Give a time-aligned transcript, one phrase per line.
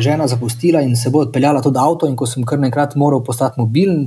[0.00, 3.60] žena zapustila in se bo odpeljala tudi avto, in ko sem kar nekrat moral postati
[3.60, 4.06] mobilen.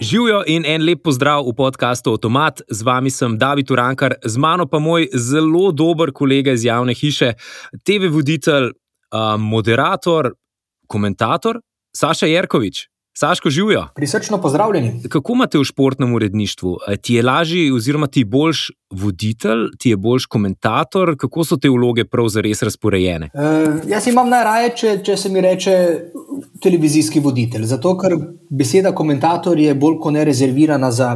[0.00, 4.66] Živijo in en lep pozdrav v podkastu Automat, z vami sem David Urankar, z mano
[4.66, 7.32] pa moj zelo dober kolega iz javne hiše,
[7.84, 8.70] TV voditelj,
[9.38, 10.34] moderator,
[10.86, 11.60] komentator
[11.96, 12.93] Saša Jerkovič.
[13.16, 13.86] Saško živijo.
[13.94, 15.02] Prisrčno pozdravljeni.
[15.08, 16.78] Kako imate v športnem uredništvu?
[17.02, 22.04] Ti je lažji, oziroma ti boljš voditelj, ti je boljš komentator, kako so te vloge
[22.04, 23.30] pravzaprav razporejene?
[23.34, 25.76] Uh, jaz imam najraje, če, če se mi reče
[26.62, 27.68] televizijski voditelj.
[27.70, 28.16] Zato, ker
[28.50, 31.14] beseda komentator je bolj kot ne rezervirana za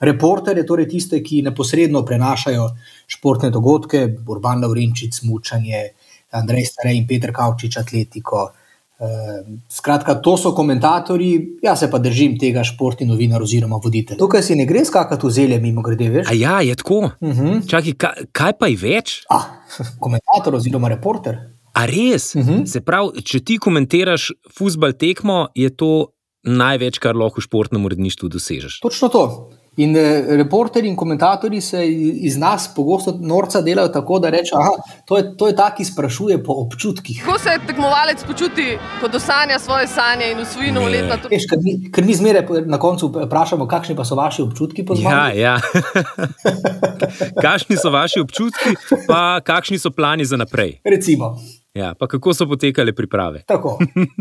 [0.00, 2.68] reporterje, torej tiste, ki neposredno prenašajo
[3.10, 5.82] športne dogodke, Urban Laurinčič, Mučanje,
[6.30, 8.52] Andrej Starej in Petr Kavčič, Atletiko.
[9.00, 11.30] Ehm, skratka, to so komentatorji,
[11.62, 14.18] jaz se pa držim tega športni novinar oziroma voditelj.
[14.18, 16.28] Tukaj si ne gre skakati v zelje, mimo grede, veš?
[16.28, 16.98] A ja, je tako.
[17.16, 17.46] Uh Mhm.
[17.46, 17.68] -huh.
[17.68, 19.22] Čakaj, kaj, kaj pa je več?
[19.30, 19.44] Ah,
[20.00, 21.36] komentator oziroma reporter.
[21.72, 22.34] A res?
[22.34, 22.50] Uh Mhm.
[22.52, 22.66] -huh.
[22.66, 26.06] Se pravi, če ti komentiraš futbal tekmo, je to
[26.42, 28.80] največ, kar lahko v športnem uredništvu dosežeš.
[28.80, 29.50] Točno to.
[29.80, 31.80] In eh, reporterji in komentatorji se
[32.20, 34.70] iz nas pogosto norca delajo tako, da rečejo, da
[35.04, 37.22] to je, to je ta, ki sprašuje po občutkih.
[37.24, 38.66] Kako se tekmovalec počuti,
[39.00, 41.16] ko dosanja svoje sanje in usvoji novoletna Ne.
[41.16, 41.28] turnaja?
[41.32, 44.94] Veš, ker, mi, ker mi zmeraj na koncu vprašamo, kakšni pa so vaši občutki po
[44.94, 45.40] Ja, zmagi.
[45.40, 45.56] ja.
[47.42, 48.74] kakšni so vaši občutki,
[49.06, 50.78] pa kakšni so plani za naprej?
[50.84, 51.38] Recimo,
[51.74, 53.42] Ja, pa kako so potekale priprave?
[53.46, 53.78] tako.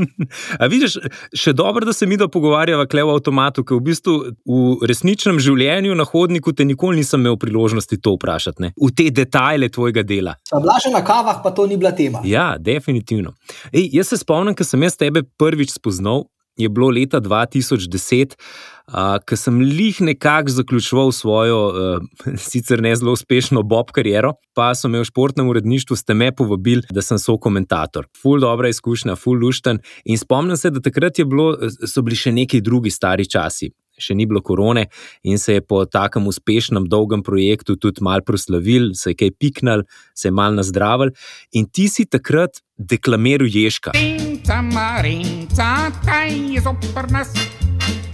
[0.61, 1.00] A vidiš,
[1.33, 5.39] še dobro, da se mi da pogovarjava kle v avtomatu, ker v bistvu v resničnem
[5.42, 8.73] življenju na hodniku te nikoli nisem imel priložnosti to vprašati, ne?
[8.77, 10.36] v te detajle tvojega dela.
[10.53, 12.22] Bila že na kavah, pa to ni bila tema.
[12.23, 13.33] Ja, definitivno.
[13.73, 16.27] Ej, jaz se spomnim, ko sem jaz tebe prvič spoznal,
[16.59, 23.15] je bilo leta 2010, uh, ko sem lih nekako zaključoval svojo, uh, sicer ne zelo
[23.15, 27.37] uspešno Bob kariero, pa so me v športnem uredništvu ste me povabili, da sem so
[27.37, 28.08] komentator.
[28.21, 29.80] Ful dobra izkušnja, ful lušten.
[30.05, 31.53] In spomnim se, da takrat bilo,
[31.87, 33.71] so bili še neki drugi stari časi.
[33.99, 34.87] Še ni bilo korone,
[35.23, 39.86] in se je po takem uspešnem, dolgem projektu tudi malo proslavil, se je kaj piknil,
[40.15, 41.14] se je malo nazdravil.
[41.54, 43.92] In ti si takrat deklamiral Ježka.
[43.93, 47.33] Marinca, Marinca, kaj je zoper nas?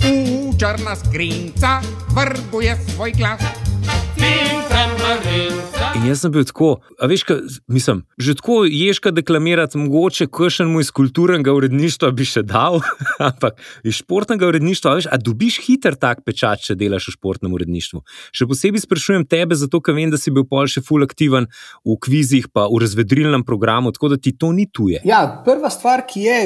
[0.02, 1.82] V črna skrinca
[2.14, 3.42] vrguje svoj glas.
[3.86, 5.75] Marinca, Marinca.
[5.96, 6.68] In jaz sem bil tako,
[7.00, 7.36] a veš, ka,
[7.72, 12.82] mislim, že tako Ježka deklamirati, mogoče kakšen mu iz kulturnega uredništva bi še dal,
[13.30, 13.56] ampak
[13.88, 18.02] iz športnega uredništva, a veš, a dobiš hiter tak pečat, če delaš v športnem uredništvu.
[18.36, 21.48] Še posebej sprašujem tebe, zato ker vem, da si bil pol še full aktiven
[21.88, 25.00] v kvizih, pa v razvedrilnem programu, tako da ti to ni tuje.
[25.08, 26.38] Ja, prva stvar, ki je,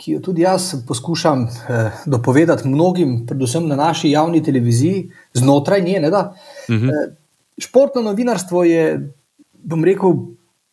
[0.00, 6.00] ki jo tudi jaz poskušam eh, dopovedati mnogim, predvsem na naši javni televiziji, znotraj nje,
[6.06, 6.24] ne, da,
[6.70, 6.88] Mhm.
[6.94, 7.12] eh,
[7.58, 9.14] športno novinarstvo je,
[9.52, 10.12] bom rekel,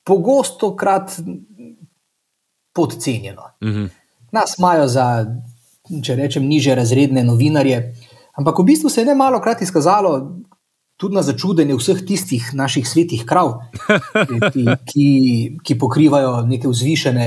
[0.04, 1.20] pogosto krat
[2.74, 3.42] podcenjeno.
[3.64, 3.86] Mhm.
[4.32, 5.26] Nas imajo za,
[6.04, 7.82] če rečem, niže razredne novinarje,
[8.40, 10.38] ampak v bistvu se je ne malo krat izkazalo.
[11.02, 13.56] Tudi na začudenje vseh tistih naših svetih krav,
[14.54, 15.08] ki, ki,
[15.66, 17.26] ki pokrivajo neke vzvišene,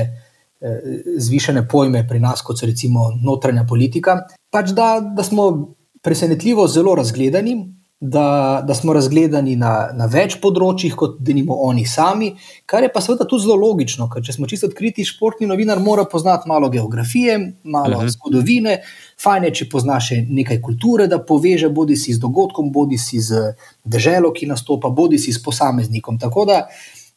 [0.61, 6.67] eh, zvišene pojme pri nas, kot so recimo notranja politika, pač da, da smo presenetljivo
[6.71, 7.57] zelo razgledani,
[7.99, 12.33] da, da smo razgledani na, na več področjih, kot denimo oni sami,
[12.67, 16.03] kar je pa seveda tudi zelo logično, ker če smo čisto odkriti, športni novinar mora
[16.11, 18.11] poznati malo geografije, malo uh -huh.
[18.11, 18.81] zgodovine,
[19.21, 23.19] fajn je, če pozna še nekaj kulture, da poveže bodi si z dogodkom, bodi si
[23.19, 26.19] z deželo, ki nastopa, bodi si s posameznikom.
[26.19, 26.67] Tako da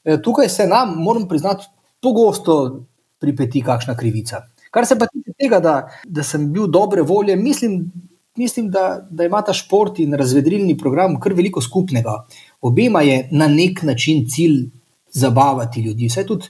[0.05, 1.67] eh, tukaj se nam, moram priznati,
[2.01, 2.85] pogosto
[3.19, 4.47] pripeti kakšna krivica.
[4.71, 7.91] Kar se pa tiče tega, da, da sem bil dobre volje, mislim,
[8.39, 12.25] mislim da, da ima ta šport in razvedrilni program kar veliko skupnega.
[12.61, 14.71] Obema je na nek način cilj
[15.11, 16.07] zabavati ljudi.
[16.07, 16.47] Vse tudi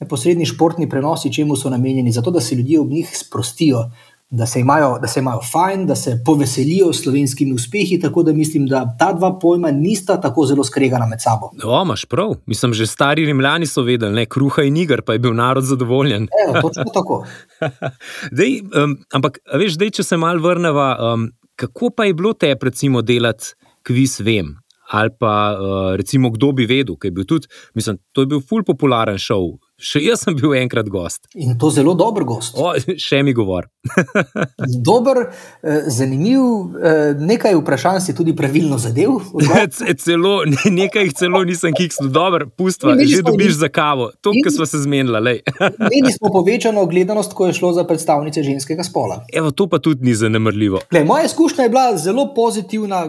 [0.00, 3.90] neposredni športni prenosi, čemu so namenjeni, zato da se ljudje ob njih sprostijo,
[4.30, 8.00] da se imajo, da se imajo fajn, da se poveselijo s slovenskimi uspehi.
[8.00, 11.50] Tako da mislim, da ta dva pojma nista tako zelo skregana med sabo.
[11.64, 12.34] O, imaš prav.
[12.46, 16.28] Mislim, že stari rimljani so vedeli, ne kruha in iger, pa je bil narod zadovoljen.
[16.48, 17.26] Evo, točno tako.
[18.38, 22.54] Dej, um, ampak, veš, dej, če se mal vrnemo, um, kako pa je bilo te,
[22.62, 24.56] recimo, delati kviz Vem?
[24.88, 28.40] Ali pa, uh, recimo, kdo bi vedel, ker je bil tudi, mislim, to je bil
[28.40, 29.56] ful popularen šov.
[29.78, 31.28] Še jaz sem bil enkrat gost.
[31.38, 32.56] In to zelo dober gost.
[32.58, 33.68] O, še mi govor.
[34.88, 35.20] Dober,
[35.62, 36.40] eh, zanimiv,
[36.74, 39.20] eh, nekaj vprašanj si tudi pravilno zadev.
[40.04, 44.10] celo, ne- nekaj jih celo nisem kiksnil, dobro, pustva, Imeli že dobiš in- za kavo,
[44.20, 45.38] to, kar smo se zmenili.
[45.86, 49.22] Imeli smo povečano gledanost, ko je šlo za predstavnice ženskega spola.
[49.32, 50.80] Evo, to pa tudi ni zanemrljivo.
[50.90, 53.04] Gle, moja izkušnja je bila zelo pozitivna,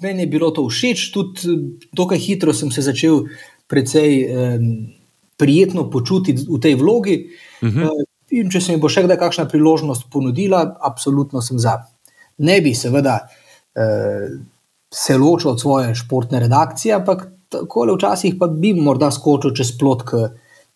[0.00, 1.58] meni je bilo to všeč, tudi
[1.92, 3.20] dokaj hitro sem se začel
[3.68, 4.64] precej um,
[5.40, 7.16] prijetno počutiti v tej vlogi.
[7.62, 7.88] Uh -huh.
[7.88, 11.78] uh, in če se mi bo še kdaj kakšna priložnost ponudila, absolutno sem za.
[12.38, 14.28] Ne bi seveda uh,
[14.94, 19.78] se ločil od svoje športne redakcije, ampak tako le včasih pa bi morda skočil čez
[19.78, 20.02] plot.
[20.02, 20.28] K,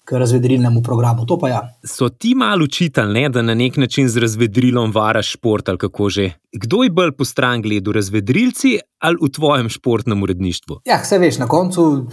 [0.05, 1.27] k razvedrilnemu programu.
[1.49, 1.75] Ja.
[1.85, 6.31] So ti malo učitelj, da na nek način z razvedrilom varaš šport ali kako že?
[6.53, 10.81] Kdo je bolj po stran gledal, razvedrilci ali v tvojem športnem uredništvu?
[10.85, 12.07] Ja, vse veš, na koncu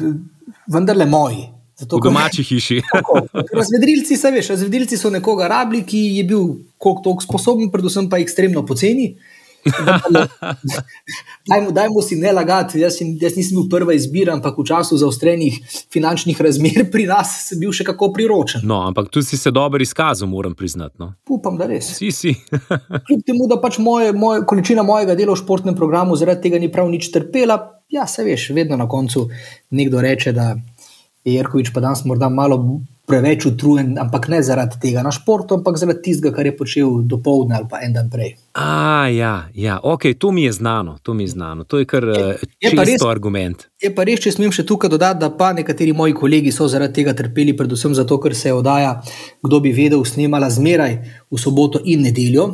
[0.73, 1.49] vendarle moji.
[1.81, 2.81] Zato, v domači hiši.
[3.59, 6.47] razvedrilci, se veš, razvedrilci so nekoga rabili, ki je bil
[6.77, 9.15] koliko toliko sposoben, predvsem pa ekstremno poceni.
[11.49, 15.59] dajmo, dajmo si ne lagati, jaz, jaz nisem bil prva izbira, ampak v času zaostrenih
[15.93, 18.65] finančnih razmer pri nas sem bil še kako priročen.
[18.65, 20.97] No, ampak tu si se dobro izkazal, moram priznati.
[21.01, 21.13] No.
[21.29, 21.93] Upam, da res.
[21.97, 22.33] Si, si.
[23.07, 26.71] Kljub temu, da pač moje, moje, količina mojega dela v športnem programu zaradi tega ni
[26.73, 27.59] prav nič trpela,
[27.91, 29.27] ja, se veš, vedno na koncu
[29.77, 30.55] nekdo reče, da
[31.25, 32.81] je Jerkovič pa danes morda malo
[33.11, 37.17] preveč utrujen, ampak ne zaradi tega na športu, ampak zaradi tistega, kar je počel do
[37.23, 38.35] povdne ali pa en dan prej.
[38.55, 42.07] A, ja, ja, ok, to mi je znano, to mi je znano, to je kar
[42.07, 43.67] je, eh, je res, argument.
[43.81, 47.01] Je pa res, če smem še tukaj dodati, da pa nekateri moji kolegi so zaradi
[47.01, 48.95] tega trpeli, predvsem zato, ker se je oddaja,
[49.43, 52.47] kdo bi vedel, snemala zmeraj v soboto in nedeljo.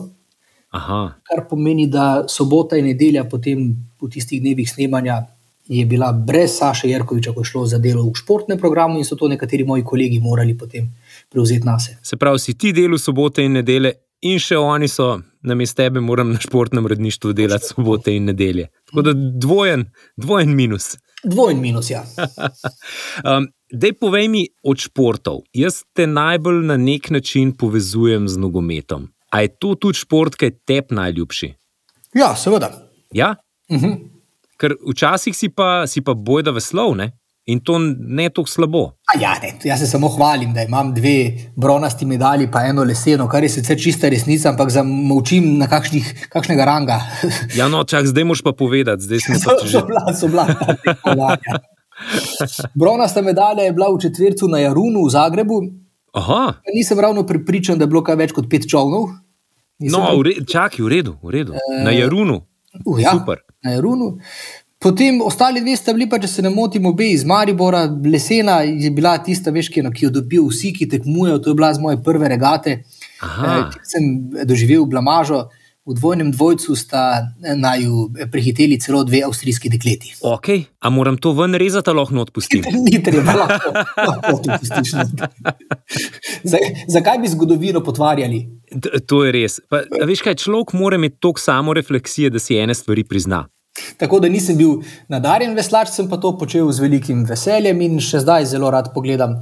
[0.74, 1.02] Aha.
[1.24, 3.70] Kar pomeni, da sobota in nedelja potem
[4.02, 5.22] v tistih dnevih snemanja
[5.68, 9.16] je bila brez Saša Jerkoviča, ko je šlo za delo v športnem programu in so
[9.16, 10.90] to nekateri moji kolegi morali potem
[11.30, 11.98] prevzeti na sebe.
[12.04, 16.00] Se pravi, si ti delo sobote in nedelje, in še oni so na mestu tebe,
[16.00, 18.70] moram na športnem uredništvu delati sobote in nedelje.
[18.90, 19.86] Tako da dvojen,
[20.18, 20.96] dvojen minus.
[21.24, 22.06] Dvojen minus, ja.
[23.28, 25.42] um, Dej povej mi od športov.
[25.52, 29.10] Jaz te najbolj na nek način povezujem z nogometom.
[29.30, 31.50] A je to tudi šport, ki je tebi najljubši?
[32.16, 32.72] Ja, seveda.
[33.12, 33.36] Ja?
[33.68, 33.86] Uh mhm.
[33.86, 34.17] -huh.
[34.58, 37.12] Ker včasih si pa, si pa bojda veslov ne?
[37.48, 38.82] in to ne tako slabo.
[39.20, 43.44] Ja, ne, jaz se samo hvalim, da imam dve bronasti medalji, pa eno leseno, kar
[43.44, 47.00] je sicer čista resnica, ampak zamolčim na kakšnih, kakšnega ranga.
[47.60, 51.60] ja, no, čak, zdaj moš pa povedati, zdaj smo se že odvijali.
[52.76, 55.62] Bronasta medalja je bila v četvrtu na Jarunu v Zagrebu.
[56.14, 56.54] Aha.
[56.76, 59.08] Nisem ravno pripričan, da je bilo kaj več kot pet čovnov.
[59.80, 60.04] No,
[60.52, 61.56] čakaj, v redu, v redu.
[61.84, 62.42] Na eh, Jarunu.
[62.84, 63.16] Uh, ja.
[63.16, 64.18] Super na Jarunu.
[64.80, 68.92] Potem ostali dve sta bili, pa, če se ne motim, obe iz Maribora, lesena je
[68.94, 71.40] bila tista, veš, ki, no, ki jo dobijo vsi, ki tekmujejo.
[71.42, 72.76] To je bila z moje prve regate.
[73.18, 74.12] Eh, sem
[74.46, 75.48] doživel blamažo.
[75.88, 80.14] V dvojnem dvojcu sta eh, naju prehiteli celo dve avstrijski dekleti.
[80.22, 80.48] Ok,
[80.80, 82.66] a moram to ven rezati, lahko odpustim?
[82.92, 83.72] Ni treba, lahko,
[84.08, 84.92] lahko odpustiš.
[86.96, 88.44] Zakaj bi zgodovino potvarjali?
[89.08, 89.62] To je res.
[89.72, 93.46] Pa, veš kaj, človek mora imeti toliko samo refleksije, da si ene stvari prizna.
[93.98, 98.26] Tako da nisem bil nadarjen veslač, sem pa to počel z velikim veseljem in še
[98.26, 99.38] zdaj zelo rad pogledam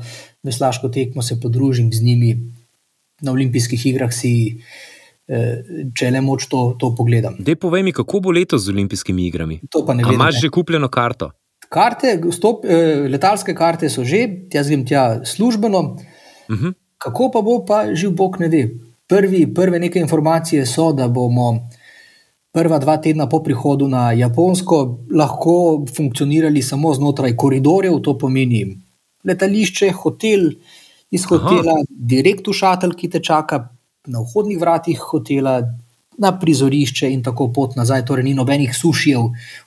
[0.46, 2.36] veslaško tekmo, se podružim z njimi
[3.26, 4.14] na olimpijskih igrah.
[4.14, 4.95] Si, eh,
[5.26, 7.40] Če le moč to, to pogledam.
[7.42, 9.60] Dej, povej mi, kako bo letos z olimpijskimi igrami?
[10.14, 11.32] Imaš že kupljeno karto?
[11.70, 14.22] Karte, stop, eh, letalske karte so že,
[14.54, 15.80] jaz grem tja službeno.
[15.80, 16.66] Uh mhm.
[16.66, 16.74] -huh.
[16.98, 18.70] Kako pa bo, pa živ Bog ne ve.
[19.08, 21.70] Prvi, prve neke informacije so, da bomo
[22.56, 28.78] prva dva tedna po prihodu na Japonsko lahko funkcionirali samo znotraj koridorjev, to pomeni
[29.24, 30.52] letališče, hotel,
[31.12, 31.86] iz hotela, Aha.
[31.90, 33.75] direkt v šatel, ki te čaka
[34.08, 35.62] na vhodnih vratih hotela.
[36.18, 39.26] Na prizorišče in tako pot nazaj, torej ni nobenih sušijev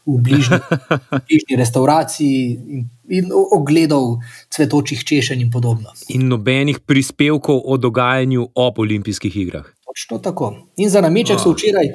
[0.08, 0.56] v bližnji,
[1.28, 2.38] bližnji restauraciji,
[2.76, 5.92] in, in ogledov cvetočih češenj in podobno.
[6.08, 9.68] In nobenih prispevkov o dogajanju ob olimpijskih igrah.
[9.84, 10.54] Točno tako.
[10.76, 11.92] In za nameček so včeraj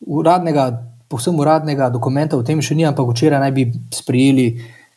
[0.00, 0.68] uradnega,
[1.08, 4.48] povsem uradnega dokumenta o tem še ni, ampak včeraj naj bi sprijeli,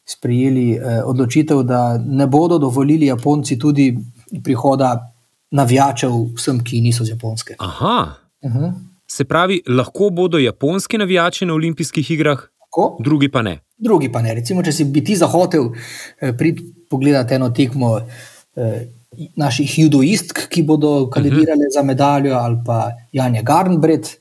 [0.08, 3.94] sprijeli eh, odločitev, da ne bodo dovolili Japonci tudi
[4.44, 5.14] prihoda
[5.52, 7.56] navijačev vsem, ki niso z Japonske.
[7.60, 8.14] Aha.
[8.42, 8.74] Uh -huh.
[9.08, 12.98] Se pravi, lahko bodo japonski navijači na olimpijskih igrah, Tako?
[13.00, 13.60] drugi pa ne.
[13.78, 14.34] Drugi pa ne.
[14.34, 15.70] Recimo, če si bi ti zahotel
[16.22, 18.02] eh, priti pogledati eno tekmo.
[18.56, 18.88] Eh,
[19.36, 21.74] Naših judoistk, ki bodo kandidirali uh -huh.
[21.74, 24.20] za medaljo, ali pa Janja Garnbret,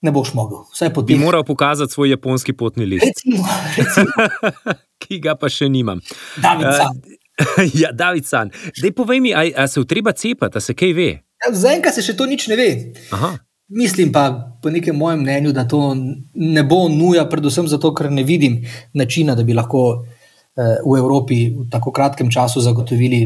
[0.00, 0.58] ne boš mogel.
[1.06, 3.06] Bi moral pokazati svoj japonski potni list.
[3.06, 4.10] Recimo, recimo.
[5.02, 6.00] ki ga pa še nimam.
[6.36, 6.96] David San.
[6.96, 7.18] Uh,
[7.82, 8.50] ja, David San.
[8.82, 11.10] Dej, povej mi, ali se treba cepati, da se kaj ve?
[11.46, 12.68] Ja, Zaenkrat se še to nič ne ve.
[13.14, 13.36] Aha.
[13.68, 15.92] Mislim pa, po nekem mojem mnenju, da to
[16.34, 18.62] ne bo nuja, predvsem zato, ker ne vidim
[18.96, 23.20] načina, da bi lahko eh, v Evropi v tako kratkem času zagotovili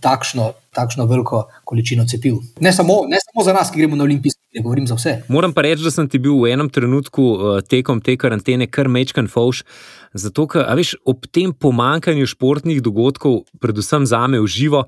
[0.00, 2.38] takšno, takšno veliko količino cepiv.
[2.60, 5.22] Ne samo, ne samo za nas, ki gremo na olimpijske igre, govorim za vse.
[5.28, 8.88] Moram pa reči, da sem ti bil v enem trenutku uh, tekom te karantene kar
[8.88, 9.64] mečkan fauš.
[10.14, 14.86] Zato, ker veš, ob tem pomankanju športnih dogodkov, predvsem za me v živo,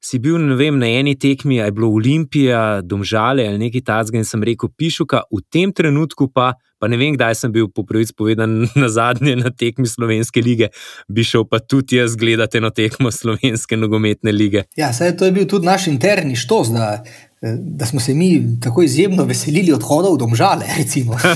[0.00, 4.42] si bil vem, na eni tekmi, aj bilo Olimpija, Domžale ali nekaj takega, in sem
[4.42, 8.64] rekel, pišuka, v tem trenutku pa, pa ne vem, kdaj sem bil po prvič povedan
[8.80, 10.70] na zadnje na tekmi Slovenske lige,
[11.08, 14.64] bi šel pa tudi jaz gledati na tekmo Slovenske nogometne lige.
[14.78, 16.72] Ja, saj to je bil tudi naš interni štos.
[16.72, 17.02] Da...
[17.42, 20.64] Da smo se mi tako izjemno veselili odhoda v domžale.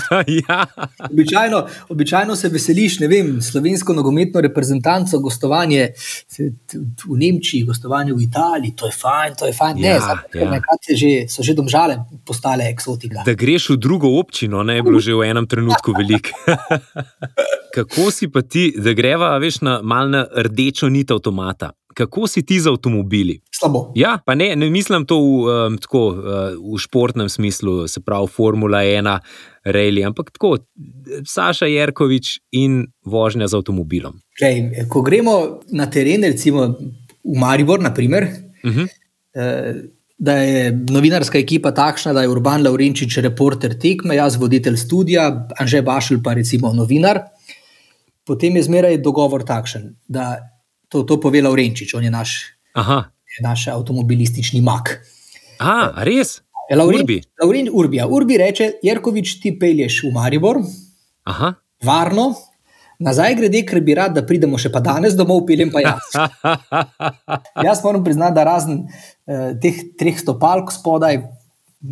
[0.49, 0.67] ja.
[1.11, 5.89] običajno, običajno se veseliš, ne vem, slovensko nogometno reprezentanco, gostovanje
[7.09, 9.79] v Nemčiji, gostovanje v Italiji, to je fajn, to je fajn.
[9.79, 10.97] Ja, ne, zato, ja.
[10.97, 11.97] že, so že domžale
[12.27, 13.25] postale eksotika.
[13.25, 16.37] Da greš v drugo občino, ne je bilo že v enem trenutku veliko.
[17.75, 21.73] Kako si pa ti, da greva, veš, na malce rdečo nit avtomata?
[21.95, 23.39] Kako si ti z avtomobili?
[23.55, 23.93] Slabo.
[23.95, 28.29] Ja, pa ne, ne mislim to v, um, tako, uh, v športnem smislu, se pravi
[28.29, 29.19] Formula 1,
[29.65, 30.59] Rejli, ampak tako,
[31.25, 34.19] Saša Jerkovič in vožnja z avtomobilom.
[34.39, 35.37] Kaj, ko gremo
[35.73, 36.69] na teren, recimo
[37.25, 38.29] v Maribor, naprimer,
[38.65, 38.81] uh mhm.
[38.81, 38.89] -huh.
[39.35, 39.75] eh,
[40.19, 45.83] da je novinarska ekipa takšna, da je Urban Laurenčič reporter tekme, jaz voditelj studia, Anže
[45.83, 47.21] Bašel pa recimo novinar.
[48.25, 50.54] Potem je zmeraj dogovor takšen, da
[50.95, 52.55] To, to pove Laurenčič, on je naš,
[53.43, 55.01] naš avtomobilistični mak.
[55.59, 56.39] A, res?
[56.71, 57.19] Je, Lauren, Urbi.
[57.43, 58.07] Lauren, Urbi, ja.
[58.07, 60.63] Urbi reče: Jerkovič, ti pelješ v Maribor,
[61.27, 61.51] Aha.
[61.83, 62.31] varno,
[63.03, 66.15] nazaj grede, ker bi rad, da pridemo še pa danes domov, peljem pa jaz.
[67.67, 71.25] jaz moram priznati, da razen eh, teh treh stopalk spodaj,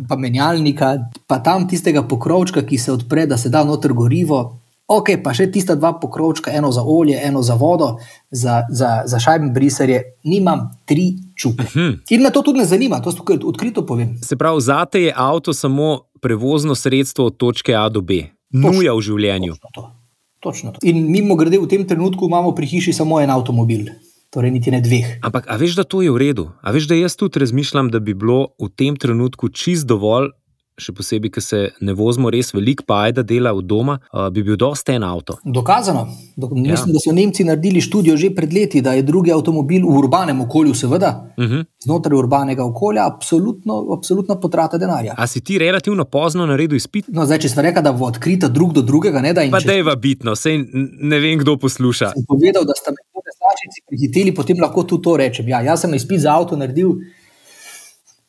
[0.09, 0.95] pa menjalnika,
[1.27, 4.45] pa tam tistega pokrovčka, ki se odpre, da se da noter gorivo.
[4.87, 7.95] Ok, pa še tista dva pokrovčka, eno za olje, eno za vodo,
[8.31, 11.63] za, za, za šajben briserje, nimam tri čupe.
[11.63, 11.79] Uh mhm.
[11.79, 11.99] -huh.
[12.09, 14.17] In me to tudi ne zanima, to tukaj odkrito povem.
[14.23, 18.13] Se pravi, zate je avto samo prevozno sredstvo od točke A do B,
[18.51, 19.53] nuja v življenju.
[19.53, 19.91] Točno to.
[20.39, 20.79] Točno to.
[20.81, 23.87] In mimo grede, v tem trenutku imamo pri hiši samo en avtomobil.
[24.33, 25.19] Torej, niti ne dveh.
[25.21, 26.49] Ampak, a veš, da to je v redu?
[26.61, 30.33] A veš, da jaz tudi razmišljam, da bi bilo v tem trenutku čist dovolj,
[30.79, 33.97] še posebej, ker se ne vozimo res veliko, pa je da dela v doma,
[34.33, 35.37] bi bil dosta en avto.
[35.45, 36.07] Dokazano.
[36.35, 36.73] Dok ja.
[36.73, 40.41] Mislim, da so Nemci naredili študijo že pred leti, da je drugi avtomobil v urbanem
[40.41, 41.53] okolju, seveda, uh mhm.
[41.53, 41.65] -huh.
[41.85, 45.13] znotraj urbanega okolja, absolutno, absolutno potrata denarja.
[45.17, 47.05] A si ti relativno pozno naredil izpit?
[47.07, 49.51] No, zdaj, če smo rekli, da bo odkrita drug do drugega, ne da jim.
[49.51, 49.67] Pa če...
[49.67, 50.65] dejva bitno, sej
[50.99, 52.13] ne vem, kdo posluša.
[52.15, 55.47] Sem povedal, da sta me tudi staršici prihiteli, potem lahko tudi to rečem.
[55.47, 56.97] Ja, jaz sem izpit za avto naredil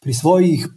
[0.05, 0.69] pri svojih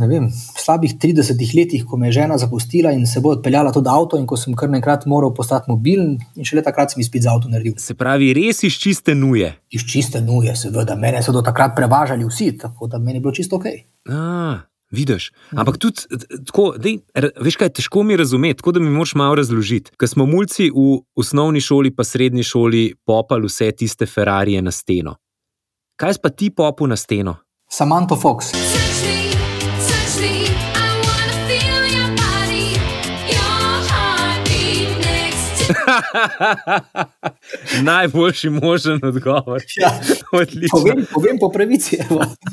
[0.00, 3.88] ne vem, slabih 30 letih, ko me je žena zapustila in se bo odpeljala tudi
[3.92, 7.34] avto, in ko sem kar nekrat moral postati mobilen, in šele takrat sem izpit za
[7.34, 7.74] avto naredil.
[7.78, 9.52] Se pravi, res iz čiste nuje.
[9.70, 10.96] Iz čiste nuje, seveda.
[10.96, 13.70] Mene so do takrat prevažali vsi, tako da meni je bilo čisto ok.
[14.08, 14.58] A.
[14.90, 16.02] Vidiš, ampak tudi
[16.48, 19.92] tako, dej, veš, kaj težko mi razumeti, tako da mi moš malo razložiti.
[19.94, 25.14] Ker smo mulci v osnovni šoli, pa srednji šoli, popali vse tiste Ferrari na steno.
[25.94, 27.36] Kaj pa ti popu na steno?
[27.72, 28.50] Samantha Fox.
[37.82, 39.62] Najboljši možen odgovor.
[39.76, 40.00] Ja,
[40.70, 41.98] povem, povem po pravici.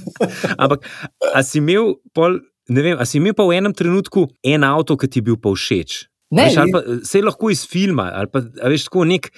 [0.62, 0.86] Ampak,
[1.34, 5.10] a si imel, pol, vem, a si imel pa v enem trenutku en avto, ki
[5.10, 6.06] ti je bil pa všeč?
[6.30, 9.34] Ne, veš, pa, se lahko iz filma, ali pa veš, tako nek,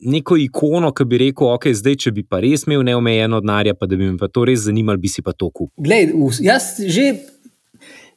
[0.00, 3.88] neko ikono, ki bi rekel, ok, zdaj, če bi pa res imel neomejeno denarja, pa
[3.90, 5.76] da bi me pa to res zanimalo, bi si pa to kupil.
[5.84, 6.12] Glej,
[6.44, 7.12] jaz že.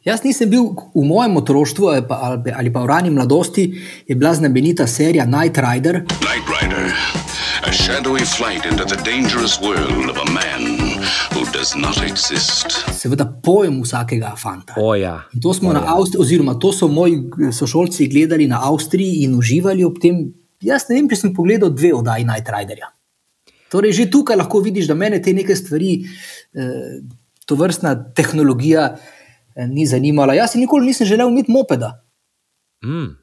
[0.08, 2.16] Jaz nisem bil v mojem otroštvu ali pa,
[2.56, 3.66] ali pa v rani mladosti,
[4.08, 6.00] je bila znamenita serija Night Rider.
[6.24, 6.94] Night Rider,
[7.68, 10.64] a shadowy flight into the dangerous world of a man
[11.36, 12.88] who does not exist.
[12.96, 14.80] Seveda, pojem vsakega fanta.
[14.80, 15.28] Oh, ja.
[15.44, 15.98] To smo na ja.
[15.98, 17.20] Avstriji, oziroma to so moji
[17.52, 20.30] sošolci gledali na Avstriji in uživali ob tem
[20.64, 22.90] Jaz ne vem, če sem pogledal dve oddaji Night Riderja.
[23.72, 26.06] Torej, že tukaj lahko vidiš, da me te neke stvari,
[26.56, 27.02] eh,
[27.46, 28.98] to vrstna tehnologija,
[29.56, 30.34] eh, ni zanimala.
[30.34, 32.02] Jaz si nikoli nisem želel imeti mopeda.
[32.86, 33.18] Mm.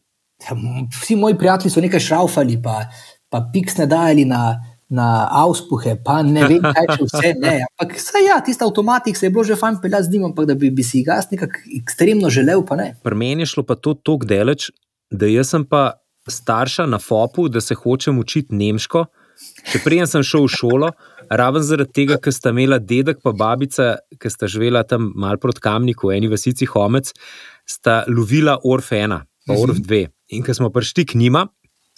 [1.00, 2.85] Vsi moji prijatelji so nekaj šraufali, pa,
[3.31, 7.55] pa piksne dajali na, na auspuhe, pa ne vem, kaj če vse ne.
[7.81, 10.55] Ampak, saj ja, tisti avtomatik se je bilo že fajn peljati z njim, ampak da
[10.55, 12.93] bi, bi si ga nekako ekstremno želel, pa ne.
[13.03, 14.71] Pri meni je šlo pa to tako daleč,
[15.11, 19.07] da jaz sem pa starša na FOP-u, da se hočem učiti nemško.
[19.73, 20.88] Če prej sem šel v šolo,
[21.31, 25.62] raven zaradi tega, ker sta imela dedek in babica, ki sta živela tam malo proti
[25.64, 27.11] Kamniku, eni vasici Homec,
[27.66, 30.04] sta lovila Orf 1, pa Orf 2.
[30.38, 31.47] In ko smo prišli k njima,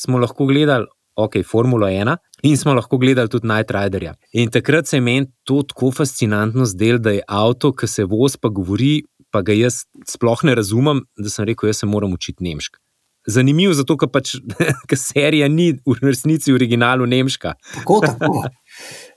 [0.00, 4.14] smo lahko gledali ok, Formula 1 in smo lahko gledali tudi Night Riderja.
[4.32, 8.36] In takrat se je meni to tako fascinantno zdelo, da je avto, ki se voz
[8.36, 12.44] pa govori, pa ga jaz sploh ne razumem, da sem rekel, jaz se moram učiti
[12.44, 12.78] nemško.
[13.26, 14.36] Zanimivo, zato ker pač
[14.88, 17.56] ker serija ni v resnici v originalu nemška.
[17.74, 18.44] Tako, tako.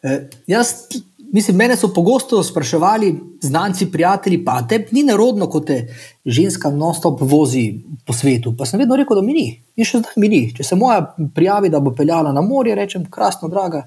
[0.01, 0.16] E,
[0.50, 0.74] jaz,
[1.34, 5.80] mislim, mene so pogosto spraševali znanci, prijatelji, pa te ni nerodno, kot te
[6.25, 7.68] ženska non-stop vozi
[8.06, 8.56] po svetu.
[8.58, 10.42] Pa sem vedno rekel, da mi ni, in še zdaj mi ni.
[10.56, 11.04] Če se moja
[11.36, 13.86] prijavi, da bo peljala na morje, rečem, krasno, draga.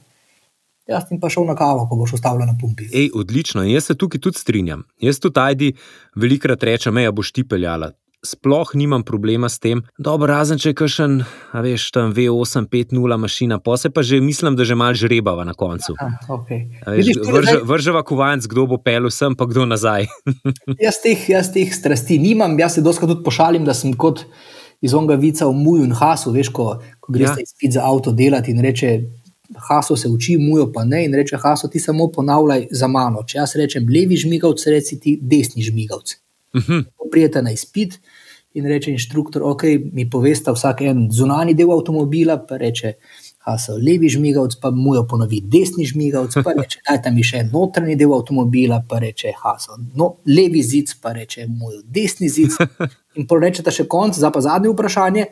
[0.91, 2.89] Jaz ti pa šel na kavo, ko boš ostala na pumpi.
[2.91, 4.83] Ej, odlično, in jaz se tukaj tudi strinjam.
[5.01, 5.69] Jaz tudi tajdi
[6.19, 7.93] velikrat rečem, da boš ti peljala.
[8.23, 11.15] Sploh nimam problema s tem, dobro, razen če je kakšen,
[11.51, 15.55] a veš, tam V850 mašina, pa se pa že mislim, da že mal žrebava na
[15.59, 15.97] koncu.
[15.99, 16.71] Aha, okay.
[16.87, 20.07] Veš, Vidiš, vrže, zdaj- vrževa kovanc, kdo bo pel sem, pa kdo nazaj.
[20.87, 24.23] Jaz teh, jaz teh strasti nimam, jaz se doskrat tudi pošalim, da sem kot
[24.83, 27.43] iz onega vica v Muju in Hasu, veš, ko, ko greš Ja.
[27.43, 28.93] izpit za avto delati in reče.
[29.69, 33.21] Haso se uči, mujo pa ne, in reče: Haso, ti samo ponavljaj za mano.
[33.27, 36.22] Če jaz rečem levi žmigavc, reci ti desni žmigavc.
[36.57, 36.85] Mhm.
[37.11, 37.99] Prijete na izpit
[38.55, 42.93] in reče inštruktor: Ok, mi povesta vsak en zunani del avtomobila, pa reče:
[43.39, 47.97] Haso, levi žmigavc, pa mujo ponovi desni žmigavc, pa reče: Dajte mi še en notranji
[47.97, 52.57] del avtomobila, pa reče: Haso, no, levi zid, pa reče: Mujo desni zid.
[53.17, 55.27] In pol rečete še konc, zdaj pa zadnje vprašanje.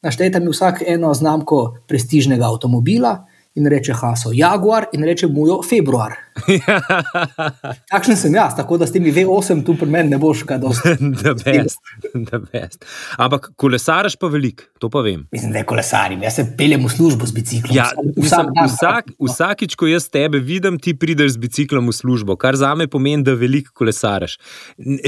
[0.00, 3.18] Naštejte mi vsak eno znamko prestižnega avtomobila.
[3.58, 6.14] In reče Haso, Jaguar, in reče Mujo, februar.
[7.92, 10.96] Takšen sem jaz, tako da s temi V8 tu pri meni ne boš kaj dosti.
[11.20, 11.80] Da best,
[12.14, 12.84] da best.
[13.18, 15.26] Ampak kolesaraš pa velik, to pa vem.
[15.32, 17.76] Mislim, da je kolesarim, jaz se peljem v službo z biciklom.
[17.76, 18.68] Ja, Vsak- dan.
[18.70, 22.86] vsak, vsakič, ko jaz tebe vidim, ti prideš z biciklom v službo, kar za me
[22.88, 24.38] pomeni, da veliko kolesaraš.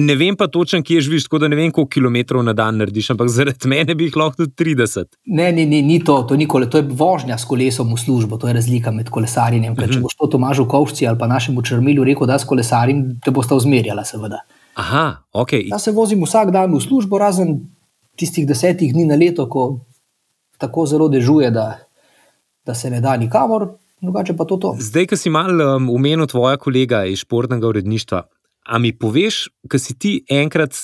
[0.01, 3.13] Ne vem pa točno, kje živiš, tako da ne vem, koliko kilometrov na dan narediš,
[3.15, 5.05] ampak zaradi mene bi jih lahko tudi 30.
[5.27, 8.37] Ne, ne, ne, ni to, to, ni kole, to je vožnja s kolesom v službo,
[8.39, 9.77] to je razlika med kolesarjenjem.
[9.79, 13.31] Ker, če boš to Tomažu Kovšci ali pa našemu črmilu rekel, da s kolesarim, te
[13.31, 14.41] boste uzmerjala, seveda.
[14.75, 15.53] Aha, ok.
[15.69, 17.61] Jaz se vozim vsak dan v službo, razen
[18.19, 19.85] tistih desetih dni na leto, ko
[20.59, 21.67] tako zelo dežuje, da,
[22.67, 23.69] da se ne da nikamor,
[24.03, 24.75] drugače pa to to.
[24.83, 28.25] Zdaj, ki si mal um, umenil tvoja kolega iz športnega uredništva,
[28.67, 30.75] a mi poveš, ki si ti enkrat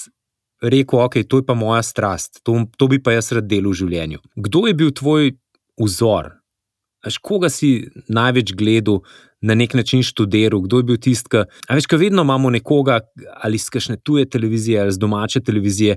[0.62, 3.81] rekel, ok, to je pa moja strast, to, to bi pa jaz rad delal v
[3.83, 4.22] življenju.
[4.38, 5.33] Kdo je bil tvoj
[5.83, 6.37] vzor?
[7.03, 9.03] Až koga si največ gledal,
[9.40, 11.44] na nek način študiral, kdo je bil tisti, ki.
[11.70, 13.01] Veš, kaj vedno imamo nekoga
[13.42, 15.96] ali z kakšne tuje televizije ali z domače televizije,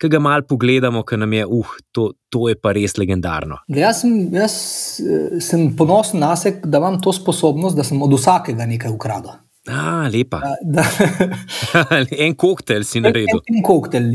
[0.00, 3.58] ki ga mal pogledamo, ki nam je, uh, to, to je pa res legendarno.
[3.68, 4.54] Glej, Jaz sem, jaz
[5.00, 9.36] eh, sem ponosen na sebe, da imam to sposobnost, da sem od vsakega nekaj ukradel.
[9.68, 10.40] A, lepa.
[10.64, 10.82] Da,
[12.24, 13.42] en koktejl si naredil.
[13.44, 14.08] En, en koktejl.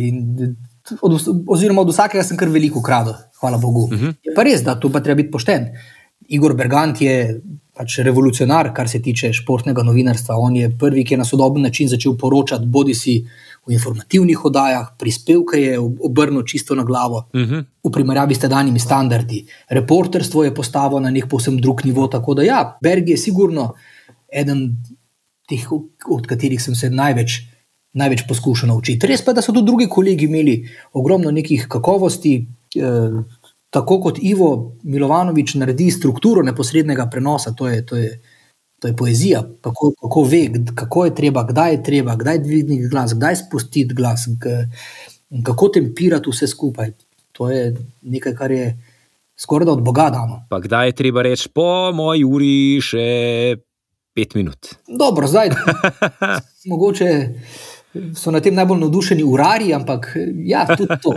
[1.01, 1.13] Od,
[1.47, 3.85] oziroma, od vsakega sem kar veliko ukradel, hvala Bogu.
[3.85, 4.05] Uh Mhm.
[4.05, 4.13] -huh.
[4.23, 5.69] Je pa res, da tu pa treba biti pošten.
[6.27, 7.41] Igor Bergant je
[7.75, 10.37] pač revolucionar, kar se tiče športnega novinarstva.
[10.39, 13.17] On je prvi, ki je na sodoben način začel poročati, bodi si
[13.65, 17.25] v informativnih oddajah, prispevke je ob- obrnil čisto na glavo.
[17.33, 17.65] Uh -huh.
[17.83, 19.45] v primerjavi s tedanjimi standardi.
[19.69, 22.07] Reporterstvo je postavilo na nek povsem drug nivo.
[22.07, 23.73] Tako da, ja, Berg je sigurno
[24.33, 24.77] eden
[25.49, 25.71] teh,
[26.09, 27.41] od katerih sem se največ,
[27.93, 29.07] največ poskušal naučiti.
[29.07, 32.47] Res pa je, da so tudi drugi kolegi imeli ogromno nekih kakovosti.
[32.75, 33.23] Eh,
[33.75, 38.21] tako kot Ivo Milovanovič naredi strukturo neposrednega prenosa, to je, to je,
[38.79, 40.43] to je poezija, kako, kako ve,
[40.75, 44.29] kako je treba, kdaj je treba, kdaj dvigniti glas, kdaj spustiti glas,
[45.43, 46.93] kako tempirati vse skupaj.
[47.35, 48.69] To je nekaj, kar je
[49.35, 50.45] skoraj da od Boga dano.
[50.49, 53.07] Pa kdaj je treba reči, po moji uri še
[54.15, 54.71] pet minut.
[54.87, 55.51] Dobro, zdaj
[56.71, 57.11] mogoče
[58.15, 60.09] so na tem najbolj navdušeni urari, ampak
[60.45, 61.13] ja, tudi to.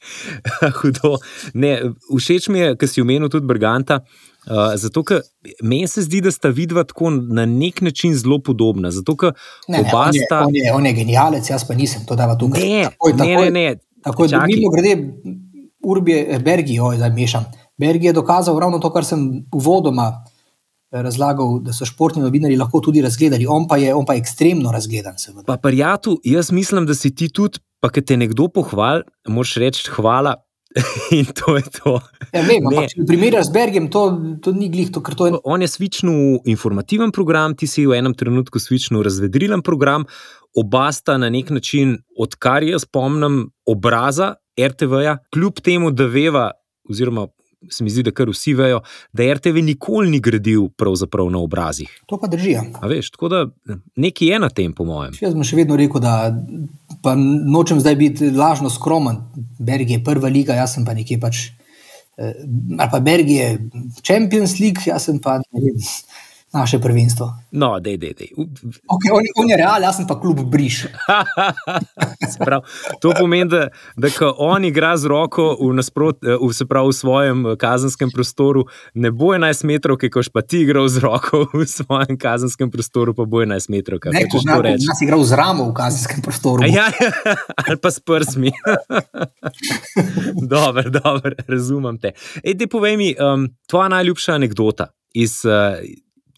[0.80, 1.16] Hudo.
[1.54, 1.76] Ne,
[2.10, 4.00] všeč mi je, ker si omenil tudi Brganta.
[4.48, 5.20] Uh, zato, ker
[5.62, 8.90] meni se zdi, da sta vidva tako na nek način zelo podobna.
[8.90, 9.34] Zato, ker
[9.68, 10.40] Ne, ne, oba on, je, sta.
[10.46, 12.64] on, je, on je genialec, jaz pa nisem, to dava tukaj.
[12.64, 13.76] Ne, takoj, ne, takoj, ne, ne.
[14.04, 14.54] Takoj, Čakaj.
[14.54, 14.94] mimo grede,
[15.84, 17.44] Urbije, Bergi, oj, zdaj mešam.
[17.78, 20.37] Bergi je dokazal ravno to, kar sem uvodoma eh,
[20.90, 23.46] razlagal, da so športni novinari lahko tudi razgledali.
[23.48, 25.44] On pa je, on pa je ekstremno razgledan, seveda.
[25.46, 29.90] Pa, prijatu, jaz mislim, da si ti tudi, pa če te nekdo pohvali, moraš reči
[29.96, 30.36] hvala.
[31.16, 31.94] In to je to.
[32.32, 34.02] Ja, vem, ampak če primerjaš z Bergem, to,
[34.44, 38.12] to ni glih, to, to je On je svičnil informativen program, ti si v enem
[38.14, 40.04] trenutku svičnil razvedrilen program,
[40.56, 46.50] oba sta na nek način, odkar jaz spomnim obraza RTV-ja, kljub temu, da veva,
[46.88, 47.28] oziroma
[47.70, 48.80] se mi zdi, da kar vsi vejo,
[49.12, 51.90] da RTV nikoli ni gradil pravzaprav na obrazih.
[52.06, 52.50] To pa drži.
[52.54, 52.64] ja.
[52.80, 53.44] A veš, tako da
[53.96, 55.16] nekaj je na tem, po mojem.
[55.20, 56.30] Jaz bom še vedno rekel, da
[57.02, 59.22] pa nočem zdaj biti lažno skromen.
[59.58, 61.48] Berg je prva liga, jaz sem pa nekje pač
[62.18, 62.34] eh,
[62.78, 63.50] ali pa Belgije,
[64.02, 65.82] Champions League, jaz sem pa ne vem,
[66.52, 67.32] naše prvenstvo.
[67.52, 68.30] No, dej, dej, dej.
[68.88, 70.86] Okay, on, on je real, jaz sem pa klub Briš.
[72.32, 72.64] Se pravi,
[73.00, 76.88] to pomeni, da, da ko on igra z roko v, nasprot, eh, v, se pravi,
[76.88, 81.44] v svojem eh, kazenskem prostoru, ne bo 11 metrov, koš pa ti igral z roko
[81.58, 84.00] v svojem kazenskem prostoru, pa bo 11 metrov.
[84.08, 84.88] Ne, ko to reči?
[84.88, 86.64] nas igral z ramo v kazenskem prostoru.
[86.64, 86.88] A Ja,
[87.68, 88.52] ali pa s prsmi.
[90.48, 92.12] dobro, dobro, razumem te.
[92.40, 95.76] Ej, dej, povej mi, um, tvoja najljubša anekdota iz uh,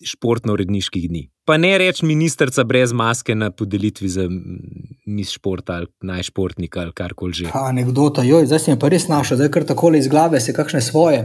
[0.05, 1.29] športno-uredniških dni.
[1.45, 4.29] Pa ne reči ministrica brez maske na podelitvi za
[5.07, 7.51] mis športa ali najšportnika ali karkoli že.
[7.53, 10.81] Anekdota, joj, zdaj si me pa res našel, zdaj kar takole iz glave se kakšne
[10.81, 11.25] svoje,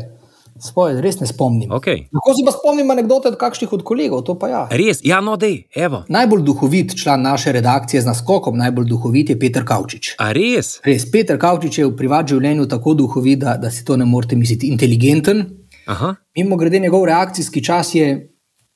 [0.60, 1.72] svoje res ne spomnim.
[1.72, 2.08] Okay.
[2.16, 4.64] Lahko si pa spomnim anekdote od kakšnih od kolegov, to pa ja.
[4.72, 6.04] Res, ja, no, dej, evo.
[6.10, 10.16] Najbolj duhovit član naše redakcije z naskokom, najbolj duhovit je Peter Kavčič.
[10.20, 10.80] A res?
[10.86, 14.36] Res, Peter Kavčič je v privat življenju tako duhovit, da, da si to ne morete
[14.36, 14.72] misliti.
[14.74, 15.46] Inteligenten,
[15.86, 18.35] Aha, mimo grede, njegov reakcijski čas je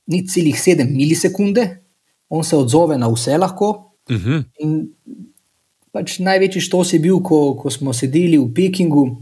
[0.09, 1.65] ni celih 7 milisekunde,
[2.29, 3.93] on se odzove na vse lahko.
[4.09, 4.43] uh -huh.
[4.59, 4.89] In
[5.91, 9.21] pač največji štos je bil, ko, ko smo sedeli v Pekingu,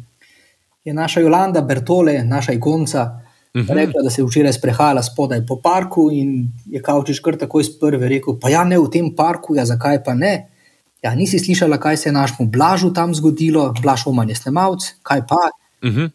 [0.85, 3.03] je naša Jolanda Bertole, naša ikonca,
[3.55, 3.73] uh -huh.
[3.73, 7.79] rekla, da se je včeraj sprehajala spodaj po parku in je Kavčič kar takoj iz
[7.79, 10.47] prve rekel: Pa ja, ne v tem parku, ja, zakaj pa ne?
[11.03, 15.21] Ja, nisi slišala, kaj se je našemu Blažu tam zgodilo, Blaž Oman je snemalc, kaj
[15.27, 15.49] pa.
[15.83, 16.09] Uh -huh.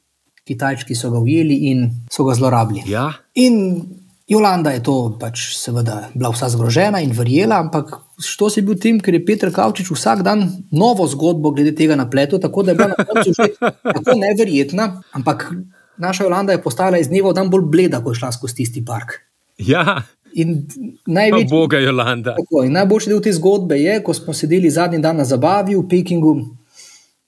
[0.44, 2.82] Kitajčki so ga ujeli in so ga zlorabili.
[2.86, 3.84] Ja, In
[4.28, 9.00] Jolanda je to pač seveda bila vsa zgrožena in verjela, ampak što je bil tem,
[9.00, 12.88] ker je Petr Kavčič vsak dan novo zgodbo glede tega napletel, tako da je bila
[12.94, 13.48] na koncu že
[13.82, 15.50] tako neverjetna, ampak
[15.96, 18.84] naša Jolanda je postala iz dneva v dan bolj bleda, ko je šla skozi tisti
[18.84, 19.20] park.
[19.58, 20.02] ja.
[20.34, 20.62] In
[21.06, 22.32] največji, Boga, Jolanda.
[22.38, 25.82] tako, in najboljši del te zgodbe je, ko smo sedeli zadnji dan na zabavi v
[25.88, 26.32] Pekingu,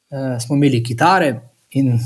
[0.09, 1.35] eh, smo imeli kitare
[1.76, 1.98] in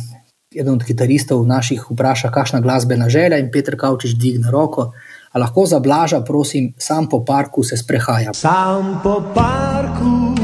[0.56, 4.92] eden od kitaristov naših vpraša, kakšna glasbena želja, in Petr Kavčič dvigne roko.
[5.32, 8.34] A lahko za blaža, prosim, sam po parku se sprehajam.
[8.34, 10.34] Sam po parku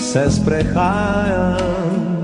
[0.00, 2.16] se sprehajam.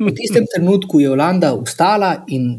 [0.00, 2.56] V tistem trenutku je Jolanda vstala in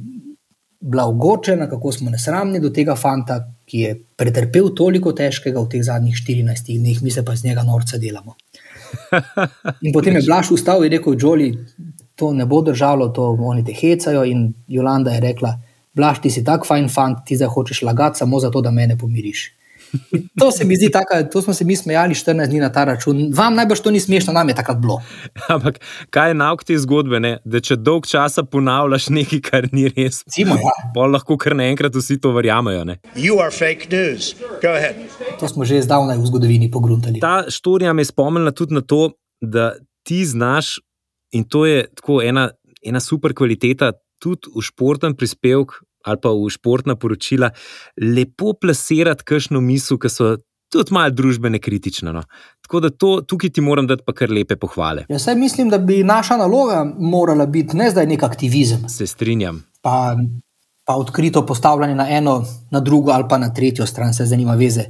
[0.79, 5.84] bila ogorčena, kako smo nesramni do tega fanta, ki je pretrpel toliko težkega v teh
[5.84, 8.36] zadnjih 14 dneh, mi se pa z njega norca delamo.
[9.82, 11.49] In potem je Blaž vstal in rekel: Joli,
[12.15, 14.23] to ne bo držalo, to oni te hecajo.
[14.23, 15.53] In Jolanda je rekla:
[15.93, 19.51] Blaž, ti si tak fajn fant, ti zdaj hočeš lagati samo zato, da mene pomiriš.
[20.12, 22.84] In to se mi zdi, taka, to smo se mi smejali 14 dni na ta
[22.84, 23.29] račun.
[23.36, 25.01] Vam najbrž to ni smešno, nam je takrat bilo.
[25.53, 25.79] Ampak
[26.10, 27.38] kaj je nauk te zgodbe, ne?
[27.45, 30.73] da če dolg časa ponavljaš nekaj, kar ni res, Recimo, ja.
[30.95, 32.84] pa lahko kar naenkrat vsi to verjamejo.
[32.89, 32.99] Ne?
[33.15, 34.34] You are fake news.
[34.63, 34.97] Go ahead.
[35.39, 37.21] To smo že zdavnaj v zgodovini pogruntali.
[37.21, 40.79] Ta štorija me je spomnila tudi na to, da ti znaš,
[41.34, 42.49] in to je tako ena,
[42.82, 47.49] ena super kvaliteta, tudi v športnem prispevku ali pa v športna poročila,
[47.97, 50.35] lepo plasirati kakšno misel, ki so
[50.69, 52.11] tudi malo družbene kritične.
[52.11, 52.23] No.
[52.61, 55.05] Tako da to, tukaj ti moram dati pa kar lepe pohvale.
[55.09, 59.63] Jaz mislim, da bi naša naloga morala biti ne zdaj nek aktivizem, Se strinjam.
[59.81, 60.15] pa,
[60.83, 62.39] pa odkrito postavljanje na eno,
[62.71, 64.83] na drugo ali pa na tretjo stran, se zanima veze.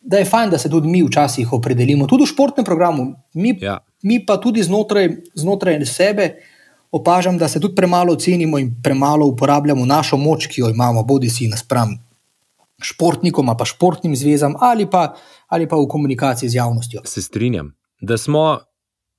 [0.00, 3.06] Da je fajn, da se tudi mi včasih opredelimo, tudi v športnem programu.
[3.34, 3.78] Mi, Ja.
[4.02, 6.34] mi pa tudi znotraj, znotraj sebe
[6.90, 11.28] opažam, da se tudi premalo cenimo in premalo uporabljamo našo moč, ki jo imamo, bodi
[11.30, 11.98] si naspram
[12.82, 15.14] športnikom, ali pa športnim zvezam, ali pa,
[15.48, 17.00] ali pa v komunikaciji z javnostjo.
[17.04, 18.58] Se strinjam, da smo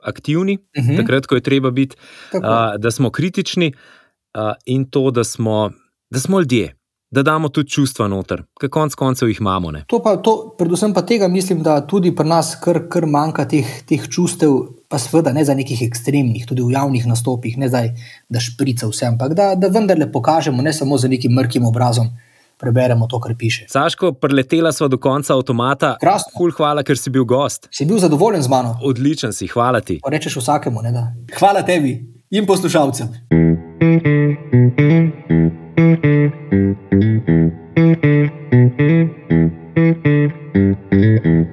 [0.04, 0.92] aktivni, uh Mhm.
[0.92, 0.98] -huh.
[0.98, 1.96] takrat, ko je treba biti,
[2.32, 2.48] Tako.
[2.48, 5.72] uh, da smo kritični uh, in to, da smo,
[6.10, 6.76] da smo ljudje,
[7.12, 9.72] da damo tudi čustva noter, ker konec koncev jih imamo.
[9.72, 9.86] Ne?
[9.88, 13.84] To pa, to, predvsem pa tega mislim, da tudi pri nas kar, kar manjka teh,
[13.86, 14.50] teh čustev,
[14.92, 17.94] pa seveda ne za nekih ekstremnih, tudi v javnih nastopih, ne zdaj,
[18.30, 22.12] da šprica vse, ampak da, da vendarle pokažemo, ne samo z nekim mrkim obrazom,
[22.60, 23.66] preberemo to, kar piše.
[23.72, 25.96] Saško, preletela sva do konca avtomata.
[26.02, 26.36] Krasno.
[26.36, 27.72] Ful, hvala, ker si bil gost.
[27.72, 28.76] Si bil zadovoljen z mano?
[28.84, 30.02] Odličen si, hvala ti.
[30.04, 31.08] Pa rečeš vsakemu, ne da.
[31.40, 31.96] Hvala tebi
[32.30, 33.16] in poslušalcem.
[41.02, 41.51] You.